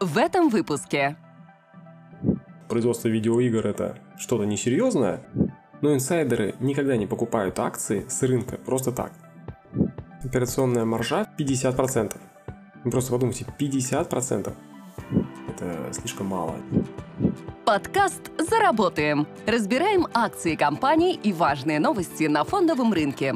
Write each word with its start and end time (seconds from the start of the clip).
В 0.00 0.18
этом 0.18 0.50
выпуске. 0.50 1.16
Производство 2.68 3.08
видеоигр 3.08 3.66
это 3.66 3.96
что-то 4.18 4.44
несерьезное, 4.44 5.22
но 5.80 5.94
инсайдеры 5.94 6.54
никогда 6.60 6.98
не 6.98 7.06
покупают 7.06 7.58
акции 7.58 8.04
с 8.06 8.22
рынка 8.22 8.58
просто 8.58 8.92
так. 8.92 9.12
Операционная 10.22 10.84
маржа 10.84 11.26
50%. 11.38 12.14
Вы 12.84 12.90
просто 12.90 13.10
подумайте, 13.10 13.46
50%. 13.58 14.52
Это 15.48 15.92
слишком 15.92 16.26
мало. 16.26 16.56
Подкаст 17.64 18.30
«Заработаем». 18.38 19.26
Разбираем 19.46 20.06
акции 20.12 20.56
компаний 20.56 21.18
и 21.22 21.32
важные 21.32 21.80
новости 21.80 22.24
на 22.24 22.44
фондовом 22.44 22.92
рынке. 22.92 23.34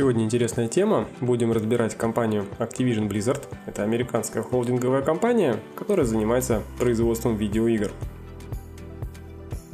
Сегодня 0.00 0.24
интересная 0.24 0.66
тема. 0.66 1.06
Будем 1.20 1.52
разбирать 1.52 1.94
компанию 1.94 2.46
Activision 2.58 3.06
Blizzard. 3.06 3.42
Это 3.66 3.82
американская 3.82 4.42
холдинговая 4.42 5.02
компания, 5.02 5.60
которая 5.76 6.06
занимается 6.06 6.62
производством 6.78 7.36
видеоигр. 7.36 7.90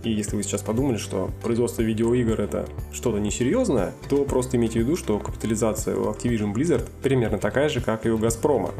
И 0.03 0.11
если 0.11 0.35
вы 0.35 0.43
сейчас 0.43 0.63
подумали, 0.63 0.97
что 0.97 1.31
производство 1.45 1.83
видеоигр 1.83 2.41
это 2.41 2.69
что-то 2.93 3.19
несерьезное, 3.19 3.93
то 4.09 4.25
просто 4.25 4.57
имейте 4.57 4.81
в 4.81 4.83
виду, 4.83 4.97
что 4.97 5.21
капитализация 5.21 5.95
у 5.95 6.11
Activision 6.11 6.53
Blizzard 6.53 6.89
примерно 7.05 7.39
такая 7.39 7.69
же, 7.69 7.81
как 7.81 8.05
и 8.05 8.11
у 8.11 8.19
Газпрома. 8.19 8.75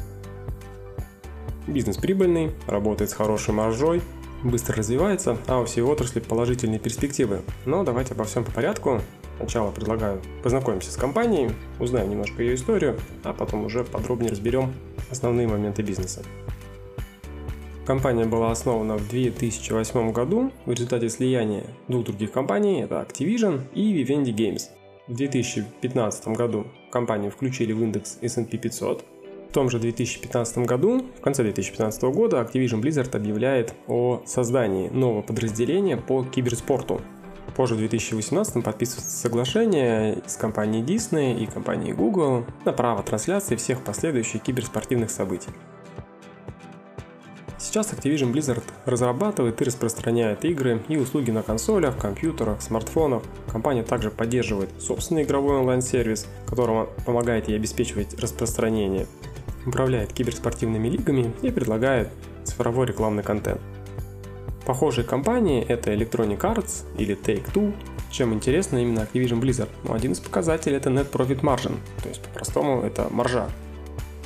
Бизнес 1.69 1.97
прибыльный, 1.97 2.51
работает 2.67 3.11
с 3.13 3.15
хорошей 3.15 3.55
маржой, 3.55 4.03
быстро 4.43 4.75
развивается, 4.75 5.39
а 5.47 5.61
у 5.61 5.65
всей 5.65 5.83
отрасли 5.83 6.19
положительные 6.19 6.81
перспективы. 6.81 7.43
Но 7.67 7.85
давайте 7.85 8.15
обо 8.15 8.25
всем 8.25 8.43
по 8.43 8.51
порядку. 8.51 9.01
Сначала 9.37 9.71
предлагаю 9.71 10.21
познакомимся 10.43 10.91
с 10.91 10.97
компанией, 10.97 11.51
узнаем 11.79 12.11
немножко 12.11 12.43
ее 12.43 12.55
историю, 12.55 12.99
а 13.23 13.33
потом 13.33 13.65
уже 13.65 13.85
подробнее 13.85 14.31
разберем 14.31 14.73
основные 15.11 15.47
моменты 15.47 15.83
бизнеса. 15.83 16.23
Компания 17.87 18.25
была 18.25 18.51
основана 18.51 18.97
в 18.97 19.09
2008 19.09 20.11
году 20.11 20.51
в 20.65 20.73
результате 20.73 21.09
слияния 21.09 21.65
двух 21.87 22.07
других 22.07 22.33
компаний, 22.33 22.83
это 22.83 22.97
Activision 22.97 23.61
и 23.75 24.03
Vivendi 24.03 24.35
Games. 24.35 24.63
В 25.07 25.15
2015 25.15 26.29
году 26.29 26.67
компанию 26.91 27.31
включили 27.31 27.73
в 27.73 27.81
индекс 27.81 28.19
S&P 28.23 28.59
500. 28.59 29.05
В 29.51 29.53
том 29.53 29.71
же 29.71 29.79
2015 29.79 30.59
году, 30.67 31.07
в 31.17 31.21
конце 31.21 31.45
2015 31.45 32.03
года, 32.05 32.39
Activision 32.39 32.83
Blizzard 32.83 33.15
объявляет 33.15 33.73
о 33.87 34.21
создании 34.27 34.89
нового 34.89 35.23
подразделения 35.23 35.97
по 35.97 36.25
киберспорту, 36.25 37.01
Позже 37.57 37.75
в 37.75 37.79
2018 37.79 38.63
подписывается 38.63 39.17
соглашение 39.17 40.23
с 40.27 40.37
компанией 40.37 40.85
Disney 40.85 41.43
и 41.43 41.47
компанией 41.47 41.95
Google 41.95 42.45
на 42.67 42.73
право 42.75 43.03
трансляции 43.03 43.57
всех 43.57 43.83
последующих 43.83 44.43
киберспортивных 44.43 45.11
событий. 45.11 45.49
Сейчас 47.57 47.95
Activision 47.95 48.31
Blizzard 48.31 48.63
разрабатывает 48.85 49.63
и 49.63 49.65
распространяет 49.65 50.45
игры 50.45 50.83
и 50.89 50.99
услуги 50.99 51.31
на 51.31 51.43
консолях, 51.43 51.97
компьютерах, 51.97 52.61
смартфонах. 52.61 53.23
Компания 53.51 53.83
также 53.83 54.11
поддерживает 54.11 54.69
собственный 54.79 55.23
игровой 55.23 55.57
онлайн-сервис, 55.57 56.27
которому 56.47 56.89
помогает 57.07 57.49
ей 57.49 57.57
обеспечивать 57.57 58.21
распространение, 58.21 59.07
управляет 59.65 60.13
киберспортивными 60.13 60.89
лигами 60.89 61.33
и 61.41 61.51
предлагает 61.51 62.11
цифровой 62.45 62.87
рекламный 62.87 63.23
контент. 63.23 63.63
Похожие 64.67 65.07
компании 65.07 65.65
это 65.65 65.95
Electronic 65.95 66.41
Arts 66.41 66.85
или 66.99 67.17
Take-Two. 67.17 67.73
Чем 68.11 68.35
интересно 68.35 68.79
именно 68.79 69.01
Activision 69.01 69.41
Blizzard? 69.41 69.69
Ну, 69.85 69.95
один 69.95 70.11
из 70.11 70.19
показателей 70.19 70.77
это 70.77 70.91
Net 70.91 71.09
Profit 71.09 71.41
Margin, 71.41 71.77
то 72.03 72.09
есть 72.09 72.21
по-простому 72.21 72.83
это 72.83 73.07
маржа. 73.11 73.49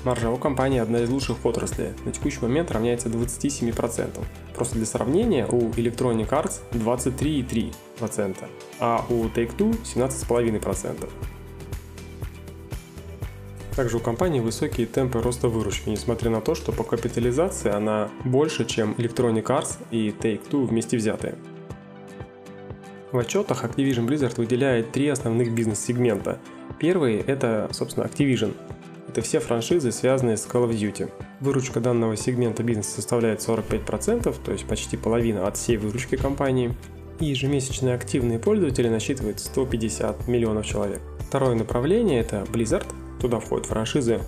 Маржа 0.02 0.30
у 0.30 0.38
компании 0.38 0.80
одна 0.80 1.00
из 1.00 1.10
лучших 1.10 1.44
в 1.44 1.46
отрасли, 1.46 1.92
на 2.06 2.12
текущий 2.12 2.40
момент 2.40 2.70
равняется 2.70 3.10
27%. 3.10 4.24
Просто 4.54 4.76
для 4.76 4.86
сравнения, 4.86 5.46
у 5.46 5.68
Electronic 5.72 6.30
Arts 6.30 6.60
23,3%, 6.72 8.36
а 8.78 9.04
у 9.10 9.24
Take-Two 9.26 9.78
17,5%. 9.82 11.06
Также 13.80 13.96
у 13.96 14.00
компании 14.00 14.40
высокие 14.40 14.86
темпы 14.86 15.22
роста 15.22 15.48
выручки, 15.48 15.88
несмотря 15.88 16.30
на 16.30 16.42
то, 16.42 16.54
что 16.54 16.70
по 16.70 16.84
капитализации 16.84 17.72
она 17.72 18.10
больше, 18.26 18.66
чем 18.66 18.92
Electronic 18.98 19.44
Arts 19.44 19.78
и 19.90 20.10
Take-Two 20.10 20.66
вместе 20.66 20.98
взятые. 20.98 21.36
В 23.10 23.16
отчетах 23.16 23.64
Activision 23.64 24.06
Blizzard 24.06 24.36
выделяет 24.36 24.92
три 24.92 25.08
основных 25.08 25.54
бизнес-сегмента. 25.54 26.38
Первый– 26.78 27.16
это, 27.26 27.70
собственно, 27.72 28.04
Activision. 28.04 28.54
Это 29.08 29.22
все 29.22 29.40
франшизы, 29.40 29.92
связанные 29.92 30.36
с 30.36 30.46
Call 30.46 30.68
of 30.68 30.78
Duty. 30.78 31.10
Выручка 31.40 31.80
данного 31.80 32.18
сегмента 32.18 32.62
бизнеса 32.62 32.96
составляет 32.96 33.40
45%, 33.40 34.36
то 34.44 34.52
есть 34.52 34.66
почти 34.66 34.98
половина 34.98 35.46
от 35.46 35.56
всей 35.56 35.78
выручки 35.78 36.16
компании. 36.16 36.76
И 37.18 37.24
ежемесячные 37.24 37.94
активные 37.94 38.38
пользователи 38.38 38.90
насчитывают 38.90 39.40
150 39.40 40.28
миллионов 40.28 40.66
человек. 40.66 41.00
Второе 41.20 41.54
направление– 41.54 42.20
это 42.20 42.44
Blizzard– 42.52 42.86
Туда 43.20 43.38
входят 43.38 43.66
франшизы 43.66 44.20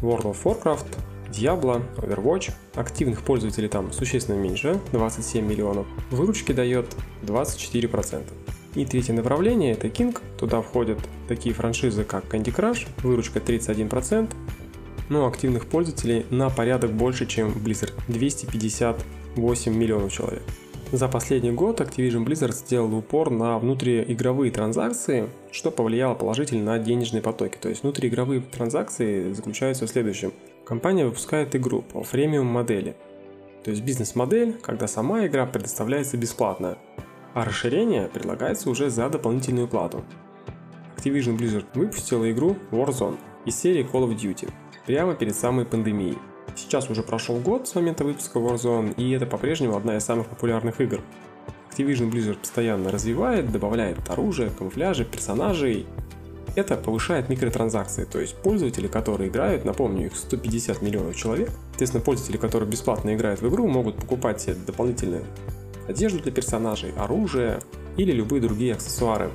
World 0.00 0.24
of 0.24 0.42
Warcraft, 0.44 0.86
Diablo, 1.30 1.82
Overwatch. 1.96 2.52
Активных 2.74 3.22
пользователей 3.22 3.68
там 3.68 3.92
существенно 3.92 4.36
меньше, 4.36 4.80
27 4.92 5.46
миллионов. 5.46 5.86
Выручки 6.10 6.52
дает 6.52 6.96
24%. 7.22 8.22
И 8.74 8.84
третье 8.84 9.12
направление 9.12 9.72
это 9.72 9.88
King. 9.88 10.16
Туда 10.38 10.62
входят 10.62 10.98
такие 11.26 11.54
франшизы, 11.54 12.04
как 12.04 12.24
Candy 12.32 12.54
Crush, 12.54 12.86
выручка 13.02 13.40
31%, 13.40 14.32
но 15.08 15.26
активных 15.26 15.66
пользователей 15.66 16.26
на 16.30 16.48
порядок 16.48 16.92
больше, 16.92 17.26
чем 17.26 17.50
Blizzard, 17.50 17.92
258 18.08 19.74
миллионов 19.74 20.12
человек. 20.12 20.42
За 20.92 21.06
последний 21.06 21.50
год 21.50 21.82
Activision 21.82 22.24
Blizzard 22.24 22.52
сделал 22.52 22.94
упор 22.94 23.28
на 23.28 23.58
внутриигровые 23.58 24.50
транзакции, 24.50 25.28
что 25.52 25.70
повлияло 25.70 26.14
положительно 26.14 26.72
на 26.72 26.78
денежные 26.78 27.20
потоки. 27.20 27.58
То 27.60 27.68
есть 27.68 27.82
внутриигровые 27.82 28.40
транзакции 28.40 29.30
заключаются 29.34 29.86
в 29.86 29.90
следующем. 29.90 30.32
Компания 30.64 31.04
выпускает 31.04 31.54
игру 31.54 31.82
по 31.82 32.02
фремиум 32.02 32.46
модели. 32.46 32.96
То 33.64 33.70
есть 33.70 33.82
бизнес-модель, 33.82 34.54
когда 34.62 34.86
сама 34.86 35.26
игра 35.26 35.44
предоставляется 35.44 36.16
бесплатно, 36.16 36.78
а 37.34 37.44
расширение 37.44 38.08
предлагается 38.08 38.70
уже 38.70 38.88
за 38.88 39.10
дополнительную 39.10 39.68
плату. 39.68 40.02
Activision 40.96 41.36
Blizzard 41.36 41.66
выпустила 41.74 42.30
игру 42.32 42.56
Warzone 42.70 43.18
из 43.44 43.56
серии 43.60 43.84
Call 43.84 44.08
of 44.08 44.16
Duty 44.16 44.50
прямо 44.86 45.14
перед 45.14 45.34
самой 45.34 45.66
пандемией. 45.66 46.16
Сейчас 46.58 46.90
уже 46.90 47.04
прошел 47.04 47.36
год 47.36 47.68
с 47.68 47.74
момента 47.76 48.02
выпуска 48.02 48.40
Warzone, 48.40 48.94
и 48.96 49.12
это 49.12 49.26
по-прежнему 49.26 49.76
одна 49.76 49.96
из 49.96 50.04
самых 50.04 50.26
популярных 50.26 50.80
игр. 50.80 51.00
Activision 51.70 52.10
Blizzard 52.10 52.38
постоянно 52.38 52.90
развивает, 52.90 53.52
добавляет 53.52 53.98
оружие, 54.10 54.50
камуфляжи, 54.50 55.04
персонажей. 55.04 55.86
Это 56.56 56.76
повышает 56.76 57.28
микротранзакции, 57.28 58.04
то 58.04 58.18
есть 58.18 58.34
пользователи, 58.42 58.88
которые 58.88 59.30
играют, 59.30 59.64
напомню, 59.64 60.06
их 60.06 60.16
150 60.16 60.82
миллионов 60.82 61.14
человек, 61.14 61.50
соответственно, 61.70 62.02
пользователи, 62.02 62.38
которые 62.38 62.68
бесплатно 62.68 63.14
играют 63.14 63.40
в 63.40 63.48
игру, 63.48 63.68
могут 63.68 63.94
покупать 63.94 64.40
себе 64.40 64.54
дополнительную 64.54 65.22
одежду 65.86 66.18
для 66.18 66.32
персонажей, 66.32 66.92
оружие 66.98 67.60
или 67.96 68.10
любые 68.10 68.42
другие 68.42 68.72
аксессуары. 68.74 69.30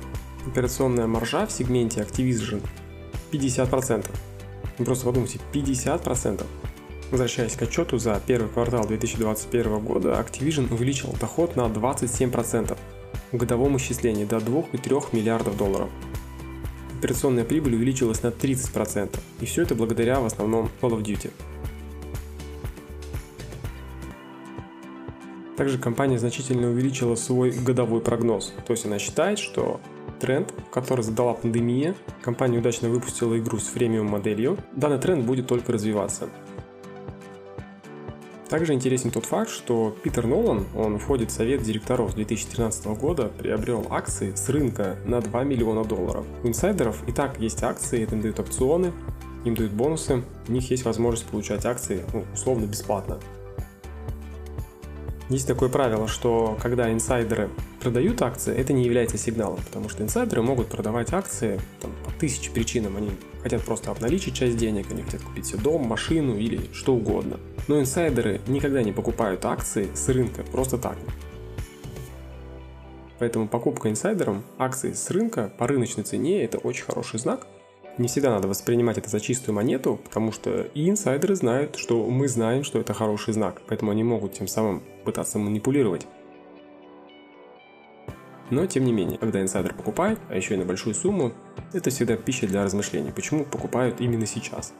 Операционная 0.46 1.06
маржа 1.06 1.46
в 1.46 1.52
сегменте 1.52 2.02
Activision 2.02 2.60
50%. 3.32 4.04
Вы 4.78 4.84
просто 4.84 5.06
подумайте, 5.06 5.40
50%. 5.54 6.44
Возвращаясь 7.10 7.54
к 7.54 7.62
отчету 7.62 7.98
за 7.98 8.20
первый 8.26 8.48
квартал 8.48 8.86
2021 8.86 9.78
года, 9.80 10.10
Activision 10.12 10.72
увеличил 10.72 11.14
доход 11.20 11.54
на 11.56 11.62
27% 11.62 12.76
в 13.32 13.36
годовом 13.36 13.76
исчислении 13.76 14.24
до 14.24 14.36
2,3 14.36 15.08
миллиардов 15.12 15.56
долларов. 15.56 15.88
Операционная 16.98 17.44
прибыль 17.44 17.74
увеличилась 17.74 18.22
на 18.22 18.28
30%, 18.28 19.18
и 19.40 19.44
все 19.44 19.62
это 19.62 19.74
благодаря 19.74 20.20
в 20.20 20.26
основном 20.26 20.70
Call 20.80 20.90
of 20.90 21.02
Duty. 21.02 21.30
Также 25.56 25.78
компания 25.78 26.18
значительно 26.18 26.68
увеличила 26.68 27.14
свой 27.14 27.50
годовой 27.50 28.00
прогноз, 28.00 28.52
то 28.66 28.72
есть 28.72 28.86
она 28.86 28.98
считает, 28.98 29.38
что 29.38 29.80
тренд, 30.20 30.52
который 30.72 31.02
задала 31.02 31.34
пандемия, 31.34 31.94
компания 32.22 32.58
удачно 32.58 32.88
выпустила 32.88 33.38
игру 33.38 33.58
с 33.58 33.66
фремиум 33.66 34.06
моделью, 34.06 34.56
данный 34.74 34.98
тренд 34.98 35.24
будет 35.24 35.46
только 35.46 35.72
развиваться. 35.72 36.28
Также 38.54 38.72
интересен 38.72 39.10
тот 39.10 39.26
факт, 39.26 39.50
что 39.50 39.96
Питер 40.04 40.28
Нолан, 40.28 40.64
он 40.76 41.00
входит 41.00 41.32
в 41.32 41.34
совет 41.34 41.64
директоров 41.64 42.14
2013 42.14 42.86
года, 42.86 43.24
приобрел 43.36 43.84
акции 43.90 44.32
с 44.36 44.48
рынка 44.48 44.96
на 45.04 45.20
2 45.20 45.42
миллиона 45.42 45.82
долларов. 45.82 46.24
У 46.44 46.46
инсайдеров 46.46 47.02
и 47.08 47.10
так 47.10 47.40
есть 47.40 47.64
акции, 47.64 48.04
это 48.04 48.14
им 48.14 48.22
дают 48.22 48.38
опционы, 48.38 48.92
им 49.44 49.56
дают 49.56 49.72
бонусы, 49.72 50.22
у 50.46 50.52
них 50.52 50.70
есть 50.70 50.84
возможность 50.84 51.26
получать 51.26 51.66
акции 51.66 52.04
ну, 52.12 52.24
условно 52.32 52.66
бесплатно. 52.66 53.18
Есть 55.30 55.48
такое 55.48 55.68
правило, 55.68 56.06
что 56.06 56.56
когда 56.62 56.92
инсайдеры 56.92 57.50
продают 57.80 58.22
акции, 58.22 58.54
это 58.54 58.72
не 58.72 58.84
является 58.84 59.18
сигналом, 59.18 59.58
потому 59.66 59.88
что 59.88 60.04
инсайдеры 60.04 60.42
могут 60.42 60.68
продавать 60.68 61.12
акции 61.12 61.60
там, 61.80 61.90
по 62.04 62.12
тысяче 62.12 62.52
причинам. 62.52 62.98
Они 62.98 63.10
хотят 63.44 63.62
просто 63.62 63.90
обналичить 63.90 64.34
часть 64.34 64.56
денег, 64.56 64.90
они 64.90 65.02
хотят 65.02 65.20
купить 65.20 65.46
себе 65.46 65.58
дом, 65.58 65.86
машину 65.86 66.36
или 66.36 66.72
что 66.72 66.94
угодно. 66.94 67.38
Но 67.68 67.78
инсайдеры 67.78 68.40
никогда 68.46 68.82
не 68.82 68.90
покупают 68.90 69.44
акции 69.44 69.88
с 69.94 70.08
рынка 70.08 70.42
просто 70.50 70.78
так. 70.78 70.96
Поэтому 73.18 73.46
покупка 73.46 73.90
инсайдером 73.90 74.42
акций 74.58 74.94
с 74.94 75.10
рынка 75.10 75.52
по 75.58 75.66
рыночной 75.66 76.04
цене– 76.04 76.42
это 76.44 76.56
очень 76.56 76.84
хороший 76.84 77.20
знак. 77.20 77.46
Не 77.98 78.08
всегда 78.08 78.30
надо 78.30 78.48
воспринимать 78.48 78.96
это 78.96 79.10
за 79.10 79.20
чистую 79.20 79.54
монету, 79.54 80.00
потому 80.02 80.32
что 80.32 80.62
и 80.62 80.88
инсайдеры 80.88 81.36
знают, 81.36 81.76
что 81.76 82.02
мы 82.06 82.28
знаем, 82.28 82.64
что 82.64 82.80
это 82.80 82.94
хороший 82.94 83.34
знак, 83.34 83.60
поэтому 83.68 83.90
они 83.90 84.02
могут 84.02 84.32
тем 84.32 84.48
самым 84.48 84.82
пытаться 85.04 85.38
манипулировать. 85.38 86.06
Но, 88.54 88.66
тем 88.66 88.84
не 88.84 88.92
менее, 88.92 89.18
когда 89.18 89.42
инсайдер 89.42 89.74
покупает, 89.74 90.20
а 90.28 90.36
еще 90.36 90.54
и 90.54 90.56
на 90.56 90.64
большую 90.64 90.94
сумму, 90.94 91.32
это 91.72 91.90
всегда 91.90 92.16
пища 92.16 92.46
для 92.46 92.62
размышлений, 92.62 93.10
почему 93.10 93.44
покупают 93.44 94.00
именно 94.00 94.26
сейчас. 94.26 94.72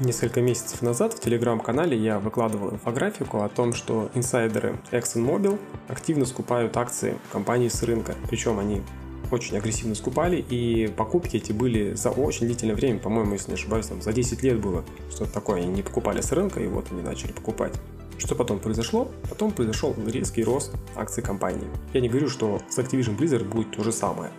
Несколько 0.00 0.42
месяцев 0.42 0.82
назад 0.82 1.14
в 1.14 1.20
телеграм-канале 1.20 1.96
я 1.96 2.18
выкладывал 2.18 2.72
инфографику 2.72 3.40
о 3.40 3.48
том, 3.48 3.72
что 3.72 4.10
инсайдеры 4.12 4.78
ExxonMobil 4.92 5.58
активно 5.88 6.26
скупают 6.26 6.76
акции 6.76 7.16
компании 7.32 7.68
с 7.68 7.82
рынка. 7.82 8.14
Причем 8.28 8.58
они 8.58 8.82
очень 9.30 9.56
агрессивно 9.56 9.94
скупали, 9.94 10.44
и 10.46 10.88
покупки 10.88 11.38
эти 11.38 11.52
были 11.52 11.94
за 11.94 12.10
очень 12.10 12.46
длительное 12.46 12.74
время, 12.74 12.98
по-моему, 12.98 13.32
если 13.32 13.52
не 13.52 13.54
ошибаюсь, 13.54 13.86
там 13.86 14.02
за 14.02 14.12
10 14.12 14.42
лет 14.42 14.60
было 14.60 14.84
что-то 15.10 15.32
такое, 15.32 15.62
они 15.62 15.68
не 15.68 15.82
покупали 15.82 16.20
с 16.20 16.30
рынка, 16.32 16.60
и 16.60 16.66
вот 16.66 16.88
они 16.90 17.00
начали 17.00 17.32
покупать. 17.32 17.72
Что 18.20 18.34
потом 18.34 18.58
произошло? 18.58 19.10
Потом 19.30 19.50
произошел 19.50 19.96
резкий 20.06 20.44
рост 20.44 20.74
акций 20.94 21.22
компании. 21.22 21.66
Я 21.94 22.02
не 22.02 22.08
говорю, 22.10 22.28
что 22.28 22.60
с 22.68 22.78
Activision 22.78 23.16
Blizzard 23.16 23.44
будет 23.44 23.70
то 23.74 23.82
же 23.82 23.92
самое. 23.92 24.30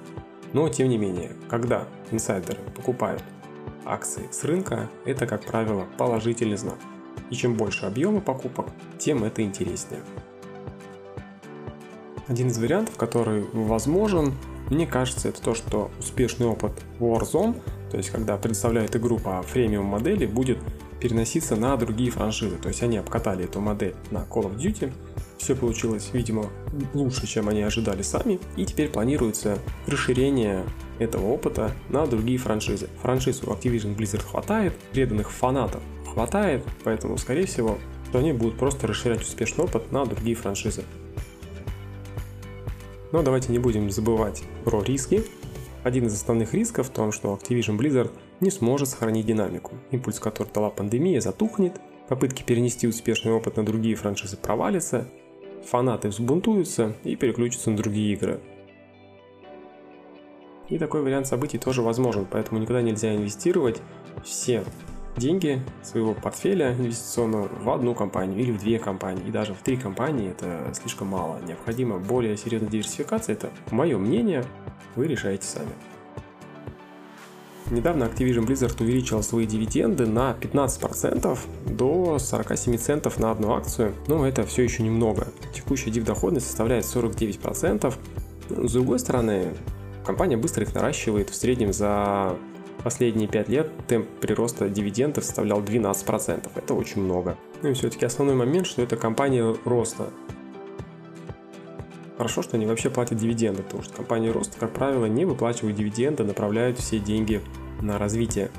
Но, 0.54 0.70
тем 0.70 0.88
не 0.88 1.00
менее, 1.00 1.32
когда 1.50 1.88
инсайдеры 2.12 2.60
покупают 2.76 3.24
акции 3.84 4.28
с 4.30 4.44
рынка, 4.44 4.88
это, 5.04 5.26
как 5.26 5.44
правило, 5.46 5.88
положительный 5.98 6.58
знак. 6.58 6.78
И 7.32 7.36
чем 7.36 7.56
больше 7.56 7.88
объема 7.88 8.22
покупок, 8.22 8.68
тем 9.00 9.24
это 9.24 9.42
интереснее. 9.42 10.04
Один 12.28 12.50
из 12.50 12.60
вариантов, 12.60 12.98
который 12.98 13.46
возможен, 13.52 14.36
мне 14.70 14.86
кажется, 14.86 15.28
это 15.30 15.42
то, 15.42 15.56
что 15.56 15.90
успешный 15.98 16.46
опыт 16.46 16.74
Warzone, 17.00 17.60
то 17.90 17.98
есть 17.98 18.12
когда 18.12 18.38
предоставляют 18.38 18.96
игру 18.96 19.18
по 19.18 19.42
фремиум 19.42 19.86
модели, 19.88 20.28
будет 20.28 20.60
переноситься 21.02 21.56
на 21.56 21.76
другие 21.76 22.12
франшизы. 22.12 22.58
То 22.58 22.70
есть 22.70 22.84
они 22.84 22.98
обкатали 22.98 23.46
эту 23.46 23.60
модель 23.60 23.96
на 24.12 24.20
Call 24.20 24.44
of 24.44 24.56
Duty, 24.56 24.94
все 25.38 25.56
получилось, 25.56 26.12
видимо, 26.14 26.52
лучше, 26.94 27.26
чем 27.26 27.50
они 27.50 27.64
ожидали 27.64 28.04
сами, 28.04 28.40
и 28.56 28.66
теперь 28.66 28.90
планируется 28.90 29.58
расширение 29.88 30.64
этого 31.00 31.28
опыта 31.28 31.72
на 31.90 32.06
другие 32.06 32.38
франшизы. 32.38 32.90
Франшиз 33.02 33.42
у 33.42 33.48
Activision 33.48 33.96
Blizzard 33.96 34.24
хватает, 34.24 34.74
преданных 34.92 35.32
фанатов 35.32 35.82
хватает, 36.14 36.64
поэтому, 36.84 37.18
скорее 37.18 37.48
всего, 37.48 37.80
что 38.10 38.20
они 38.20 38.34
будут 38.34 38.58
просто 38.58 38.86
расширять 38.86 39.22
успешный 39.22 39.64
опыт 39.64 39.92
на 39.92 40.06
другие 40.06 40.36
франшизы. 40.36 40.84
Но 43.12 43.24
давайте 43.24 43.52
не 43.52 43.60
будем 43.60 43.90
забывать 43.90 44.44
про 44.64 44.84
риски. 44.84 45.24
Один 45.84 46.06
из 46.06 46.14
основных 46.14 46.54
рисков 46.54 46.88
в 46.88 46.92
том, 46.92 47.12
что 47.12 47.34
Activision 47.34 47.78
Blizzard 47.78 48.12
не 48.42 48.52
сможет 48.52 48.90
сохранить 48.90 49.26
динамику. 49.26 49.74
Импульс, 49.92 50.20
который 50.20 50.52
дала 50.54 50.70
пандемия, 50.70 51.22
затухнет, 51.22 51.80
попытки 52.10 52.44
перенести 52.44 52.88
успешный 52.88 53.32
опыт 53.32 53.58
на 53.58 53.66
другие 53.66 53.96
франшизы 53.96 54.36
провалятся, 54.36 55.08
фанаты 55.66 56.10
взбунтуются 56.10 56.96
и 57.04 57.16
переключатся 57.16 57.72
на 57.72 57.78
другие 57.78 58.14
игры. 58.14 58.42
И 60.70 60.78
такой 60.78 61.02
вариант 61.04 61.28
событий 61.28 61.58
тоже 61.58 61.82
возможен, 61.82 62.26
поэтому 62.30 62.60
никогда 62.60 62.82
нельзя 62.82 63.16
инвестировать 63.16 63.82
все 64.24 64.64
деньги 65.18 65.62
своего 65.84 66.14
портфеля 66.14 66.74
инвестиционного 66.74 67.50
в 67.62 67.70
одну 67.70 67.94
компанию 67.94 68.40
или 68.40 68.52
в 68.52 68.60
две 68.60 68.80
компании, 68.80 69.28
и 69.28 69.32
даже 69.32 69.54
в 69.54 69.62
три 69.62 69.76
компании 69.76 70.32
это 70.32 70.72
слишком 70.74 71.08
мало. 71.08 71.40
Необходима 71.46 72.00
более 72.00 72.38
серьезная 72.38 72.70
диверсификация, 72.70 73.34
это 73.34 73.50
мое 73.72 73.98
мнение, 73.98 74.46
вы 74.96 75.08
решаете 75.08 75.46
сами. 75.46 75.72
Недавно 77.72 78.04
Activision 78.04 78.46
Blizzard 78.46 78.84
увеличил 78.84 79.24
свои 79.24 79.48
дивиденды 79.48 80.06
на 80.06 80.36
15% 80.40 81.40
до 81.68 82.20
47 82.20 82.78
центов 82.78 83.18
на 83.18 83.32
одну 83.32 83.54
акцию, 83.54 83.94
но 84.08 84.28
это 84.28 84.46
все 84.46 84.64
еще 84.64 84.84
немного. 84.84 85.30
Текущая 85.54 85.90
див-доходность 85.90 86.48
составляет 86.48 86.84
49%. 86.84 87.94
С 88.50 88.74
другой 88.74 89.00
стороны, 89.00 89.54
компания 90.06 90.36
быстро 90.36 90.64
их 90.64 90.76
наращивает, 90.76 91.30
в 91.30 91.36
среднем 91.36 91.72
за 91.72 92.36
последние 92.84 93.30
5 93.30 93.48
лет 93.48 93.72
темп 93.88 94.06
прироста 94.20 94.68
дивидендов 94.68 95.24
составлял 95.24 95.62
12%. 95.62 96.50
Это 96.54 96.74
очень 96.74 97.02
много. 97.02 97.38
Ну 97.62 97.70
и 97.70 97.74
все-таки 97.74 98.06
основной 98.06 98.36
момент, 98.36 98.68
что 98.68 98.82
это 98.82 98.98
компания 98.98 99.56
роста. 99.64 100.10
Хорошо, 102.22 102.44
что 102.44 102.56
они 102.56 102.68
вообще 102.68 102.92
платят 102.92 103.18
дивиденды, 103.18 103.64
потому 103.64 103.82
что 103.82 103.94
компании 103.94 104.30
роста, 104.30 104.56
как 104.60 104.74
правило, 104.74 105.08
не 105.08 105.26
выплачивают 105.26 105.76
дивиденды, 105.76 106.24
направляют 106.24 106.78
все 106.78 107.00
деньги 107.00 107.42
на 107.82 107.98
развитие. 107.98 108.52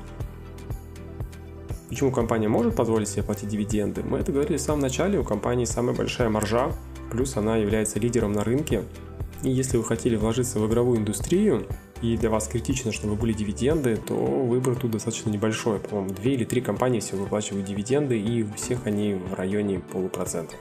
Почему 1.89 2.11
компания 2.11 2.49
может 2.49 2.75
позволить 2.75 3.09
себе 3.09 3.23
платить 3.23 3.49
дивиденды? 3.49 4.03
Мы 4.03 4.19
это 4.19 4.33
говорили 4.33 4.57
в 4.57 4.61
самом 4.61 4.81
начале, 4.81 5.17
у 5.17 5.23
компании 5.23 5.65
самая 5.65 5.95
большая 5.95 6.29
маржа, 6.29 6.73
плюс 7.13 7.37
она 7.37 7.57
является 7.57 8.01
лидером 8.01 8.33
на 8.33 8.43
рынке. 8.43 8.83
И 9.45 9.51
если 9.51 9.77
вы 9.77 9.85
хотели 9.85 10.17
вложиться 10.17 10.59
в 10.59 10.67
игровую 10.67 10.99
индустрию, 10.99 11.65
и 12.01 12.17
для 12.17 12.31
вас 12.31 12.49
критично, 12.49 12.91
чтобы 12.91 13.15
были 13.15 13.33
дивиденды, 13.33 13.95
то 13.95 14.17
выбор 14.17 14.75
тут 14.75 14.91
достаточно 14.91 15.31
небольшой. 15.31 15.79
По-моему, 15.79 16.13
две 16.13 16.35
или 16.35 16.45
три 16.45 16.63
компании 16.63 16.99
всего 16.99 17.23
выплачивают 17.23 17.65
дивиденды, 17.65 18.19
и 18.19 18.43
у 18.43 18.53
всех 18.55 18.89
они 18.89 19.15
в 19.15 19.35
районе 19.35 19.79
полупроцента. 19.79 20.57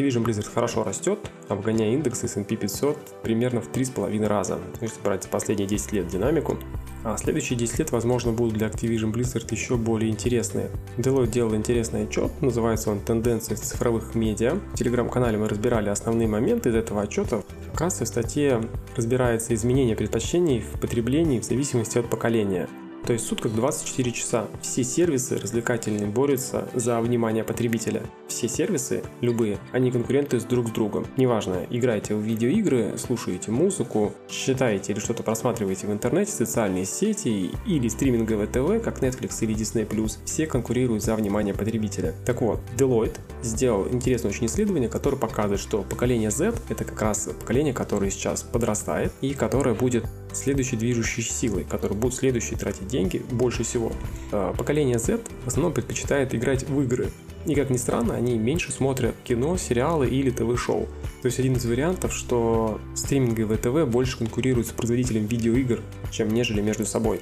Activision 0.00 0.24
Blizzard 0.24 0.50
хорошо 0.52 0.82
растет, 0.82 1.18
обгоняя 1.48 1.92
индекс 1.92 2.24
S&P 2.24 2.56
500 2.56 2.96
примерно 3.22 3.60
в 3.60 3.70
3,5 3.70 4.26
раза, 4.26 4.58
если 4.80 5.00
брать 5.02 5.28
последние 5.28 5.68
10 5.68 5.92
лет 5.92 6.08
динамику. 6.08 6.56
А 7.04 7.16
следующие 7.16 7.58
10 7.58 7.78
лет, 7.78 7.92
возможно, 7.92 8.32
будут 8.32 8.54
для 8.54 8.68
Activision 8.68 9.12
Blizzard 9.12 9.46
еще 9.50 9.76
более 9.76 10.10
интересные. 10.10 10.70
Deloitte 10.96 11.28
делал 11.28 11.54
интересный 11.54 12.04
отчет, 12.04 12.30
называется 12.40 12.90
он 12.90 13.00
«Тенденции 13.00 13.54
цифровых 13.54 14.14
медиа». 14.14 14.54
В 14.72 14.76
телеграм-канале 14.76 15.38
мы 15.38 15.48
разбирали 15.48 15.88
основные 15.88 16.28
моменты 16.28 16.70
из 16.70 16.74
этого 16.74 17.02
отчета. 17.02 17.42
Как 17.72 17.80
раз 17.82 18.00
в 18.00 18.06
статье 18.06 18.62
разбирается 18.96 19.54
изменение 19.54 19.96
предпочтений 19.96 20.60
в 20.60 20.80
потреблении 20.80 21.40
в 21.40 21.44
зависимости 21.44 21.98
от 21.98 22.08
поколения. 22.08 22.68
То 23.06 23.14
есть 23.14 23.26
сутках 23.26 23.52
24 23.52 24.12
часа 24.12 24.46
все 24.62 24.84
сервисы 24.84 25.38
развлекательные 25.38 26.06
борются 26.06 26.68
за 26.74 27.00
внимание 27.00 27.44
потребителя. 27.44 28.02
Все 28.28 28.48
сервисы, 28.48 29.02
любые, 29.20 29.58
они 29.72 29.90
конкуренты 29.90 30.38
с 30.38 30.44
друг 30.44 30.68
с 30.68 30.70
другом. 30.70 31.06
Неважно, 31.16 31.66
играете 31.70 32.14
в 32.14 32.20
видеоигры, 32.20 32.96
слушаете 32.98 33.50
музыку, 33.50 34.12
читаете 34.28 34.92
или 34.92 35.00
что-то 35.00 35.22
просматриваете 35.22 35.86
в 35.86 35.92
интернете, 35.92 36.30
социальные 36.32 36.84
сети 36.84 37.50
или 37.66 37.88
стриминговое 37.88 38.46
ТВ, 38.46 38.82
как 38.82 39.02
Netflix 39.02 39.38
или 39.40 39.54
Disney+, 39.54 40.18
все 40.24 40.46
конкурируют 40.46 41.02
за 41.02 41.16
внимание 41.16 41.54
потребителя. 41.54 42.14
Так 42.24 42.42
вот, 42.42 42.60
Deloitte 42.76 43.18
сделал 43.42 43.88
интересное 43.88 44.30
очень 44.30 44.46
исследование, 44.46 44.88
которое 44.88 45.16
показывает, 45.16 45.60
что 45.60 45.82
поколение 45.82 46.30
Z 46.30 46.54
это 46.68 46.84
как 46.84 47.00
раз 47.02 47.28
поколение, 47.40 47.74
которое 47.74 48.10
сейчас 48.10 48.42
подрастает 48.42 49.12
и 49.20 49.34
которое 49.34 49.74
будет 49.74 50.06
следующей 50.32 50.76
движущей 50.76 51.22
силой, 51.22 51.64
которые 51.64 51.98
будут 51.98 52.16
следующие 52.16 52.58
тратить 52.58 52.86
деньги 52.86 53.22
больше 53.30 53.62
всего. 53.62 53.92
А, 54.32 54.54
поколение 54.54 54.98
Z 54.98 55.20
в 55.44 55.48
основном 55.48 55.72
предпочитает 55.72 56.34
играть 56.34 56.68
в 56.68 56.80
игры. 56.82 57.10
И 57.46 57.54
как 57.54 57.70
ни 57.70 57.78
странно, 57.78 58.14
они 58.14 58.38
меньше 58.38 58.70
смотрят 58.70 59.14
кино, 59.24 59.56
сериалы 59.56 60.08
или 60.08 60.30
ТВ-шоу. 60.30 60.86
То 61.22 61.26
есть 61.26 61.38
один 61.38 61.54
из 61.54 61.64
вариантов, 61.64 62.12
что 62.12 62.80
стриминговые 62.94 63.58
ТВ 63.58 63.90
больше 63.90 64.18
конкурируют 64.18 64.66
с 64.66 64.72
производителем 64.72 65.26
видеоигр, 65.26 65.80
чем 66.10 66.28
нежели 66.28 66.60
между 66.60 66.84
собой. 66.84 67.20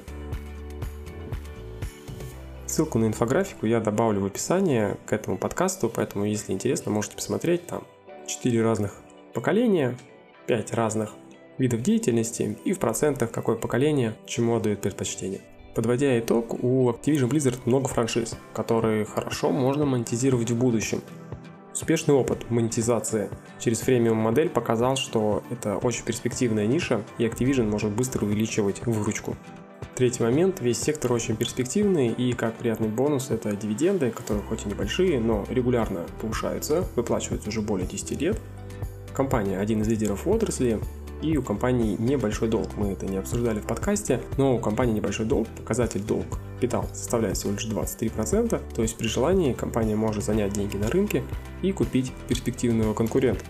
Ссылку 2.66 2.98
на 2.98 3.06
инфографику 3.06 3.66
я 3.66 3.80
добавлю 3.80 4.20
в 4.20 4.26
описание 4.26 4.98
к 5.06 5.12
этому 5.12 5.38
подкасту, 5.38 5.88
поэтому 5.88 6.24
если 6.24 6.52
интересно, 6.52 6.92
можете 6.92 7.16
посмотреть 7.16 7.66
там 7.66 7.84
4 8.26 8.62
разных 8.62 8.94
поколения, 9.32 9.96
5 10.46 10.74
разных 10.74 11.12
видов 11.58 11.82
деятельности 11.82 12.58
и 12.64 12.72
в 12.72 12.78
процентах 12.78 13.30
какое 13.30 13.56
поколение 13.56 14.14
чему 14.26 14.56
отдает 14.56 14.80
предпочтение. 14.80 15.40
Подводя 15.74 16.18
итог, 16.18 16.62
у 16.64 16.90
Activision 16.90 17.28
Blizzard 17.28 17.58
много 17.64 17.88
франшиз, 17.88 18.36
которые 18.52 19.04
хорошо 19.04 19.50
можно 19.50 19.84
монетизировать 19.86 20.50
в 20.50 20.58
будущем. 20.58 21.02
Успешный 21.72 22.14
опыт 22.14 22.50
монетизации 22.50 23.30
через 23.60 23.80
фремиум 23.80 24.16
модель 24.18 24.48
показал, 24.48 24.96
что 24.96 25.44
это 25.50 25.76
очень 25.76 26.04
перспективная 26.04 26.66
ниша, 26.66 27.02
и 27.18 27.24
Activision 27.24 27.70
может 27.70 27.92
быстро 27.92 28.24
увеличивать 28.24 28.84
выручку. 28.84 29.36
Третий 29.94 30.22
момент, 30.22 30.60
весь 30.60 30.80
сектор 30.80 31.12
очень 31.12 31.36
перспективный, 31.36 32.08
и 32.08 32.32
как 32.32 32.54
приятный 32.54 32.88
бонус 32.88 33.30
это 33.30 33.54
дивиденды, 33.54 34.10
которые 34.10 34.44
хоть 34.44 34.66
и 34.66 34.68
небольшие, 34.68 35.20
но 35.20 35.44
регулярно 35.48 36.06
повышаются, 36.20 36.84
выплачиваются 36.96 37.48
уже 37.48 37.62
более 37.62 37.86
10 37.86 38.20
лет. 38.20 38.40
Компания 39.14 39.58
один 39.58 39.82
из 39.82 39.88
лидеров 39.88 40.26
отрасли, 40.26 40.80
и 41.22 41.36
у 41.36 41.42
компании 41.42 41.96
небольшой 41.98 42.48
долг. 42.48 42.68
Мы 42.76 42.92
это 42.92 43.06
не 43.06 43.16
обсуждали 43.16 43.60
в 43.60 43.66
подкасте, 43.66 44.20
но 44.36 44.56
у 44.56 44.58
компании 44.58 44.94
небольшой 44.94 45.26
долг, 45.26 45.48
показатель 45.48 46.02
долг 46.02 46.26
капитал 46.56 46.88
составляет 46.92 47.36
всего 47.36 47.52
лишь 47.52 47.66
23%, 47.66 48.60
то 48.74 48.82
есть 48.82 48.96
при 48.96 49.06
желании 49.06 49.52
компания 49.52 49.96
может 49.96 50.24
занять 50.24 50.52
деньги 50.52 50.76
на 50.76 50.88
рынке 50.88 51.22
и 51.62 51.72
купить 51.72 52.12
перспективного 52.28 52.94
конкурента. 52.94 53.44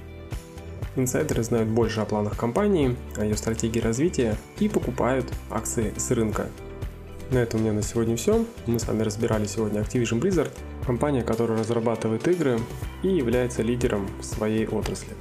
Инсайдеры 0.97 1.43
знают 1.43 1.69
больше 1.69 2.01
о 2.01 2.05
планах 2.05 2.37
компании, 2.37 2.97
о 3.17 3.25
ее 3.25 3.37
стратегии 3.37 3.79
развития 3.79 4.37
и 4.59 4.69
покупают 4.69 5.33
акции 5.51 5.93
с 5.97 6.11
рынка. 6.11 6.49
На 7.31 7.39
этом 7.39 7.61
у 7.61 7.63
меня 7.63 7.73
на 7.73 7.83
сегодня 7.83 8.17
все. 8.17 8.45
Мы 8.67 8.79
с 8.79 8.87
вами 8.87 9.03
разбирали 9.03 9.47
сегодня 9.47 9.81
Activision 9.81 10.21
Blizzard, 10.21 10.51
компания, 10.85 11.23
которая 11.23 11.59
разрабатывает 11.59 12.27
игры 12.27 12.59
и 13.03 13.09
является 13.09 13.63
лидером 13.63 14.09
в 14.21 14.25
своей 14.25 14.67
отрасли. 14.67 15.13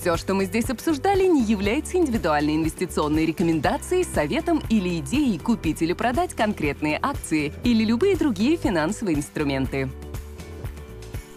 Все, 0.00 0.16
что 0.16 0.32
мы 0.32 0.46
здесь 0.46 0.70
обсуждали, 0.70 1.26
не 1.26 1.42
является 1.42 1.98
индивидуальной 1.98 2.56
инвестиционной 2.56 3.26
рекомендацией, 3.26 4.04
советом 4.04 4.62
или 4.70 4.98
идеей 5.00 5.38
купить 5.38 5.82
или 5.82 5.92
продать 5.92 6.32
конкретные 6.32 6.98
акции 7.02 7.52
или 7.64 7.84
любые 7.84 8.16
другие 8.16 8.56
финансовые 8.56 9.18
инструменты. 9.18 9.90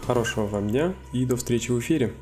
Хорошего 0.07 0.47
вам 0.47 0.69
дня 0.69 0.93
и 1.11 1.25
до 1.25 1.35
встречи 1.35 1.71
в 1.71 1.79
эфире. 1.81 2.13